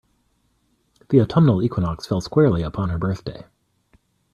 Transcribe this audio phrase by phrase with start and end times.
[1.09, 3.45] The autumnal equinox fell squarely upon her birthday.